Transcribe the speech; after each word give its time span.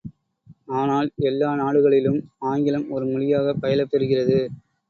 ஆனால் 0.75 1.09
எல்லா 1.23 1.49
நாடுகளிலும் 1.55 2.19
ஆங்கிலம் 2.47 2.89
ஒரு 2.89 3.05
மொழியாகப் 3.05 3.61
பயிலப்பெறுகிறது. 3.61 4.39